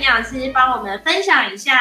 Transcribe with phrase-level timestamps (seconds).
[0.00, 1.72] 营养师帮我们分享一下。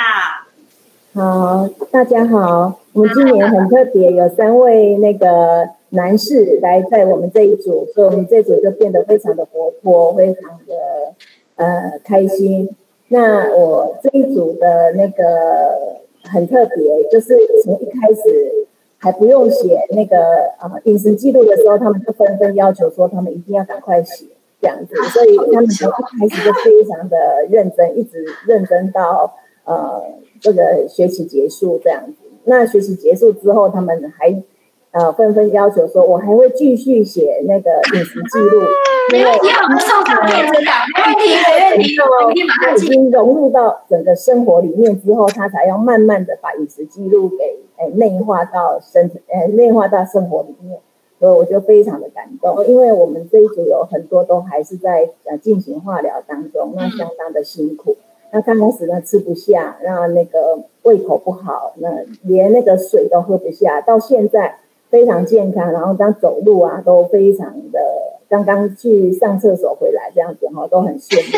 [1.13, 11.13] 好，大家好，我们今年很特别，有三位那个男士来在我们这一组，所以我们这组就变得非常的活泼，非常的
[11.55, 12.69] 呃开心。
[13.07, 20.17] 那我这一组的那个很特别，就是从一开始还不用写那个
[20.57, 24.25] 啊饮食记录的时候，他们就纷纷要求说，他们一定要赶快写
[24.61, 27.17] 这样子，所以他们从一开始就非常的
[27.49, 29.35] 认真，一直认真到
[29.65, 30.03] 呃
[30.39, 32.29] 这个学期结束这样子。
[32.45, 34.43] 那学习结束之后，他们还。
[34.91, 38.63] 呃，纷纷要求说，我还会继续写那个饮食记录，
[39.11, 50.79] 没问题，我们送上面真的，没问题，没问题，我立马已经融入到整个生活里面之后，他才要慢慢的把饮食记录给诶内化到生诶内化到生活里面，
[51.19, 57.97] 所以我就非常的感动，因为我们这一组有很多都还是在呃进行化疗当中，那相当的辛苦。
[58.31, 61.89] 那刚开始呢吃不下，那那个胃口不好，那
[62.23, 64.59] 连那个水都喝不下，到现在。
[64.89, 67.79] 非常健康，然后当走路啊都非常的，
[68.27, 71.37] 刚刚去上厕所回来这样子哈，都很羡慕，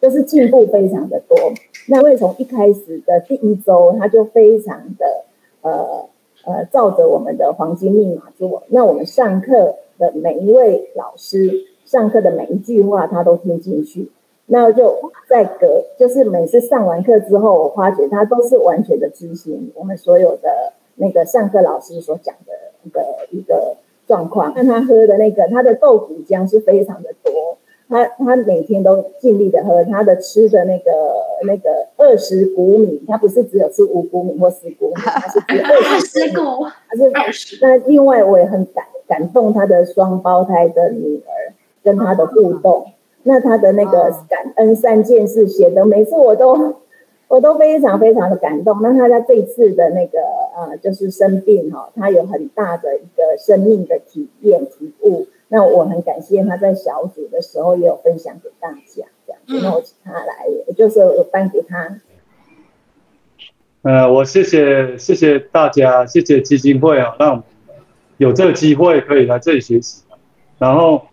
[0.00, 1.36] 就是进步非常的多。
[1.88, 5.24] 那会从一开始的第一周，他就非常的
[5.60, 6.08] 呃
[6.48, 8.62] 呃照着我们的黄金密码做。
[8.68, 11.52] 那我们上课的每一位老师
[11.84, 14.10] 上课的每一句话，他都听进去。
[14.46, 14.96] 那就
[15.28, 22.52] 在隔，就是每次上完课之后，我发觉他都是完全的执行我们所有的那个上课老师所讲的。
[22.84, 23.02] 一个
[23.32, 27.47] 一个状况，看他喝的那个，他的豆腐浆是非常的多，
[27.88, 30.90] 他他每天都尽力的喝，他的吃的那个
[31.46, 46.76] 那个二十谷米，他不是只有吃五谷米或十谷米，他是吃二十 谷，他是那另外我也很感感动他的双胞胎的女儿跟他的互动，那他的那个感恩三件事写的，每次我都。
[47.28, 48.80] 我都非常非常的感动。
[48.80, 50.18] 那他在这次的那个
[50.56, 55.26] 呃，就是生病哈，他有很大的一个生命的体验体悟。
[55.48, 59.40] 那我很感谢他在小组的时候也有分享给大家，这样。
[59.62, 61.98] 那我请他来，就是我颁给他。
[63.82, 67.42] 呃，我谢谢谢谢大家，谢谢基金会啊，让
[68.18, 70.02] 有这个机会可以来这里学习。
[70.58, 71.06] 然后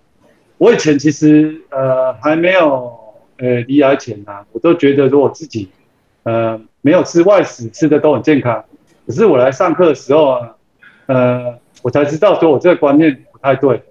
[0.57, 2.93] 我以前其实呃还没有
[3.37, 5.69] 呃离癌前啊，我都觉得说我自己。
[6.23, 8.65] 呃，没有吃外食，吃的都很健康。
[9.05, 10.55] 可是我来上课的时候啊，
[11.05, 13.83] 呃，我才知道说我这个观念不太对。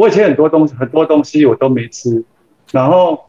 [0.00, 2.24] 我以前很多东西很多东西我都没吃，
[2.72, 3.26] 然后，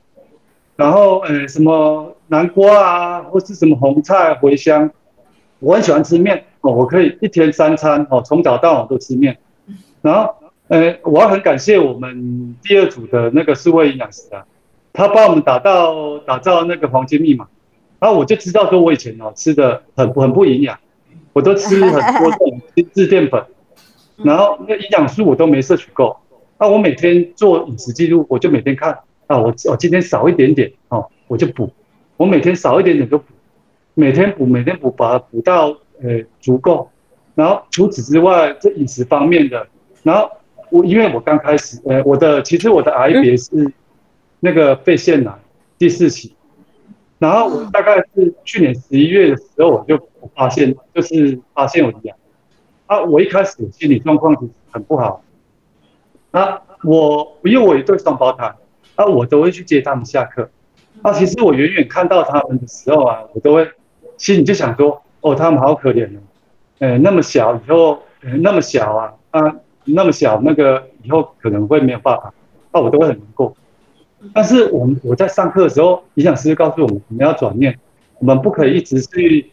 [0.78, 4.90] 然后呃，什么南瓜啊，或是什么红菜、茴香，
[5.60, 9.38] 我很喜欢吃面哦，我可以一天三餐哦，从早到晚都吃面。
[10.02, 10.34] 然后，
[10.70, 14.46] 呃，我要很感谢我们第二组的那个四位营养师啊，
[14.94, 17.50] 他帮我们打到打造那个黄金密码。
[18.00, 20.80] 然后我就知道说，我以前哦吃的很很不营养，
[21.34, 23.44] 我都吃很多这种 精致淀粉，
[24.24, 26.16] 然后那营养素我都没摄取够。
[26.62, 28.92] 那我每天做饮食记录，我就每天看
[29.26, 31.74] 啊，我我今天少一点点哦，我就补。
[32.18, 33.26] 我每天少一点点就补，
[33.96, 35.70] 每天补每天补，把它补到
[36.04, 36.88] 呃足够。
[37.34, 39.68] 然后除此之外，这饮食方面的，
[40.04, 40.30] 然后
[40.70, 43.74] 我因为我刚开始，呃，我的其实我的癌别是
[44.40, 45.34] 那个肺腺癌
[45.80, 46.36] 第四期。
[47.18, 50.00] 然后我大概是去年十一月的时候，我就
[50.36, 52.14] 发现，就是发现我的牙。
[52.86, 55.24] 啊，我一开始心理状况是很不好。
[56.32, 58.54] 啊，我因为我一对双胞胎，
[58.96, 60.50] 啊，我都会去接他们下课。
[61.02, 63.68] 啊，其实我远远看到他们的时候啊，我都会
[64.18, 66.20] 心里就想说，哦，他们好可怜哦，
[66.80, 68.04] 呃，那么小，以后
[68.40, 69.56] 那么小啊，啊，
[69.86, 72.34] 那么小，那个以后可能会没有爸爸，
[72.72, 73.56] 啊，我都会很难过。
[74.34, 77.78] 但是我们我在上课的时候，营养师告诉我们，我们要转念，
[78.20, 79.50] 我们不可以一直去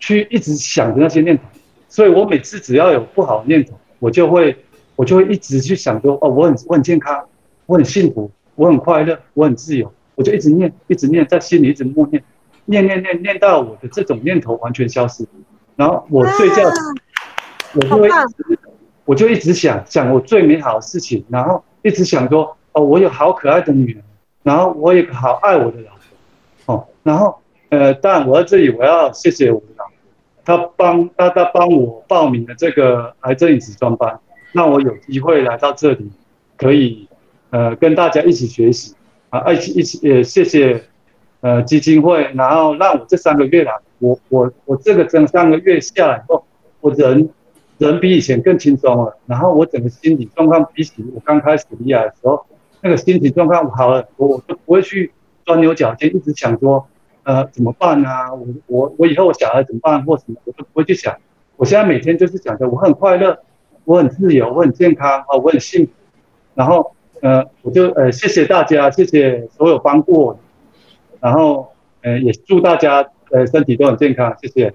[0.00, 1.44] 去一直想着那些念头。
[1.88, 4.56] 所以我每次只要有不好的念头，我就会
[4.98, 7.24] 我就会一直去想说，哦，我很我很健康，
[7.66, 12.20] 我很幸福，我很快乐，我很自由，我就一直念，一直念，在心里一直默念，
[12.64, 15.24] 念念念念到我的这种念头完全消失。
[15.76, 16.64] 然后我睡觉，
[17.74, 18.08] 我就会
[19.04, 24.02] 我就一直想想我最美好的事情，然后一直想说，哦，我有好可爱的女儿。
[24.42, 25.92] 然后我也好爱我的老
[26.64, 29.92] 婆，哦，然后呃，当然我在这里我要谢谢我的老婆，
[30.44, 34.18] 她帮她她帮我报名的这个癌症饮食专班，
[34.52, 36.10] 让我有机会来到这里，
[36.56, 37.08] 可以
[37.50, 38.94] 呃跟大家一起学习
[39.30, 40.84] 啊，一起一起也谢谢
[41.40, 46.44] 呃基金会，然后让我这三个月来，我我我这个整三个月下来后，
[46.80, 47.28] 我人
[47.78, 52.44] 人比以前更轻松了，然后我整个心理状况比起我刚开始离癌的时候。
[52.80, 55.10] 那个心理状况好了，我我就不会去
[55.44, 56.86] 钻牛角尖，一直想说，
[57.24, 58.32] 呃怎么办啊？
[58.32, 61.16] 我我我以后我小孩怎么办或什么，我都不会去想。
[61.56, 63.36] 我现在每天就是想着我很快乐，
[63.88, 65.92] 我很自由，我很健康啊，我很幸福。
[66.54, 70.38] 然后呃，我就呃谢谢大家，谢谢所有帮过我，
[71.20, 74.74] 然后呃也祝大家呃身体都很健康，谢谢。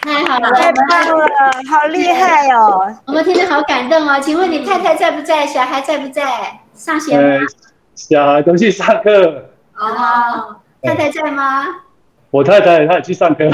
[0.00, 1.24] 太好了，太棒了，
[1.70, 2.92] 好厉害哦！
[3.06, 4.18] 我们听得好感动哦。
[4.20, 5.46] 请问你太太在不在？
[5.46, 6.58] 小孩在不在？
[6.74, 7.46] 上学吗？
[7.94, 9.50] 小孩都去上课。
[9.76, 11.64] 哦，太太在吗？
[12.32, 13.48] 我太太她也去上课。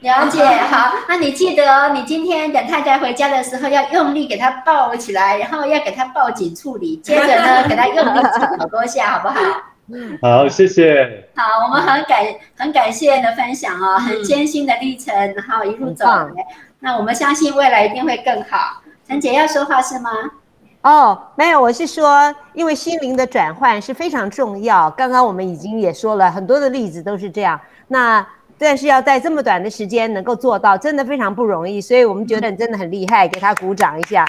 [0.00, 9.40] 了解，好，那你记得哦，你今天等太太回家的时候，要用力给她抱起来，然后要给她抱紧处理，接着呢，给她用力亲好多下，好不好？
[10.20, 11.28] 好，谢谢。
[11.34, 12.24] 好，我们很感
[12.56, 16.28] 很感谢你的分享哦，很艰辛的历程，然后一路走来，
[16.80, 18.82] 那我们相信未来一定会更好。
[19.08, 20.10] 陈姐要说话是吗？
[20.82, 24.90] 哦，没有，我是说，因为心灵的转换是非常重要。
[24.90, 28.24] 刚刚我们已经也说了很多的例子都是这样，那
[28.58, 34.24] 但是要在这么短的时间能够做到，真的非常不容易，所以我们觉得你真的很厉害，给他鼓掌一下。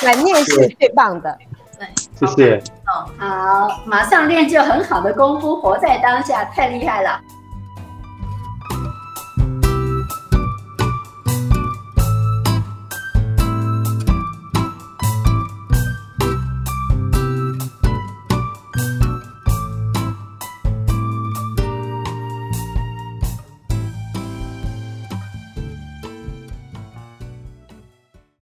[0.00, 1.38] 转念是最棒的。
[1.78, 2.62] 对谢谢。
[2.84, 7.20] 好，马上练就很好的功夫，活在当下，太厉害了。